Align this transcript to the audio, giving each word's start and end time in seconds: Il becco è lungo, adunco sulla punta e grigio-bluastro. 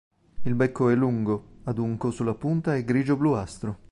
Il 0.45 0.55
becco 0.55 0.89
è 0.89 0.95
lungo, 0.95 1.59
adunco 1.65 2.09
sulla 2.09 2.33
punta 2.33 2.75
e 2.75 2.83
grigio-bluastro. 2.83 3.77